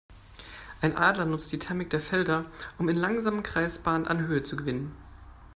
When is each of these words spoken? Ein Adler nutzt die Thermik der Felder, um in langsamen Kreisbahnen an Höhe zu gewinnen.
Ein 0.81 0.95
Adler 0.97 1.25
nutzt 1.25 1.51
die 1.51 1.59
Thermik 1.59 1.91
der 1.91 1.99
Felder, 1.99 2.45
um 2.79 2.89
in 2.89 2.95
langsamen 2.97 3.43
Kreisbahnen 3.43 4.07
an 4.07 4.25
Höhe 4.25 4.41
zu 4.41 4.55
gewinnen. 4.57 4.95